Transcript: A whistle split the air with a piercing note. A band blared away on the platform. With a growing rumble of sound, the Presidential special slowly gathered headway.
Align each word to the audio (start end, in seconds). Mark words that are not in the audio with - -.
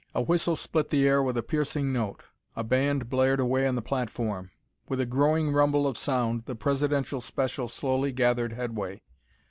A 0.15 0.21
whistle 0.23 0.55
split 0.55 0.89
the 0.89 1.07
air 1.07 1.21
with 1.21 1.37
a 1.37 1.43
piercing 1.43 1.93
note. 1.93 2.23
A 2.55 2.63
band 2.63 3.07
blared 3.07 3.39
away 3.39 3.67
on 3.67 3.75
the 3.75 3.83
platform. 3.83 4.49
With 4.89 4.99
a 4.99 5.05
growing 5.05 5.51
rumble 5.51 5.85
of 5.85 5.95
sound, 5.95 6.45
the 6.45 6.55
Presidential 6.55 7.21
special 7.21 7.67
slowly 7.67 8.11
gathered 8.11 8.53
headway. 8.53 9.03